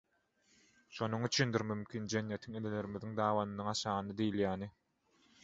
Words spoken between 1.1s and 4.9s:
üçindir mümkin, jennetiň enelerimiziň dabanynyň aşagynda diýilýäni?